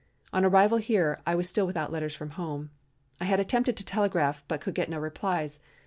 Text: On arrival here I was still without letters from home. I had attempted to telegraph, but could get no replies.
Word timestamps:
On 0.33 0.43
arrival 0.43 0.79
here 0.79 1.21
I 1.27 1.35
was 1.35 1.47
still 1.47 1.67
without 1.67 1.91
letters 1.91 2.15
from 2.15 2.31
home. 2.31 2.71
I 3.21 3.25
had 3.25 3.39
attempted 3.39 3.77
to 3.77 3.85
telegraph, 3.85 4.43
but 4.47 4.59
could 4.59 4.73
get 4.73 4.89
no 4.89 4.97
replies. 4.97 5.59